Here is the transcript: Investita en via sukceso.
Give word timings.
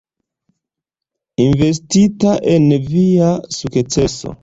Investita 1.45 2.35
en 2.57 2.69
via 2.91 3.33
sukceso. 3.61 4.39